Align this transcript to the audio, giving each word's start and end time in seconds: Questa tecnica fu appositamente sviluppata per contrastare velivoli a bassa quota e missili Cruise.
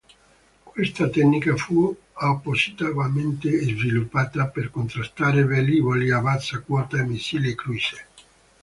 Questa 0.63 1.09
tecnica 1.09 1.55
fu 1.55 1.95
appositamente 2.13 3.51
sviluppata 3.61 4.47
per 4.47 4.71
contrastare 4.71 5.43
velivoli 5.45 6.09
a 6.09 6.19
bassa 6.21 6.57
quota 6.61 6.97
e 6.97 7.03
missili 7.03 7.53
Cruise. 7.53 8.05